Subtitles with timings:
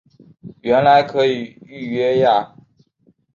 [0.63, 2.55] 原来可以预约呀